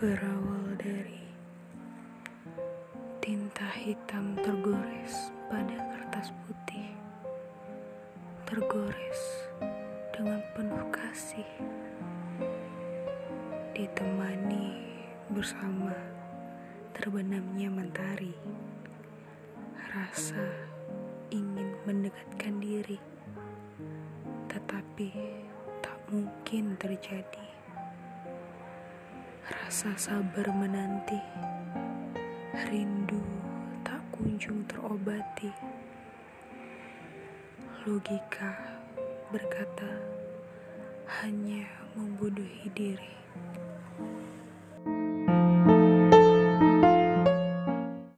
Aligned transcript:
Berawal 0.00 0.80
dari 0.80 1.20
tinta 3.20 3.68
hitam 3.68 4.32
tergores 4.40 5.28
pada 5.52 5.76
kertas 5.92 6.32
putih, 6.40 6.88
tergores 8.48 9.20
dengan 10.16 10.40
penuh 10.56 10.88
kasih, 10.88 11.44
ditemani 13.76 14.88
bersama 15.36 15.92
terbenamnya 16.96 17.68
mentari, 17.68 18.32
rasa 19.92 20.48
ingin 21.28 21.76
mendekatkan 21.84 22.56
diri, 22.56 22.96
tetapi 24.48 25.12
tak 25.84 26.00
mungkin 26.08 26.80
terjadi 26.80 27.49
rasa 29.50 29.90
sabar 29.98 30.46
menanti, 30.54 31.18
rindu 32.70 33.18
tak 33.82 33.98
kunjung 34.14 34.62
terobati. 34.70 35.50
Logika 37.82 38.54
berkata 39.34 39.90
hanya 41.18 41.66
membodohi 41.98 42.70
diri. 42.70 43.19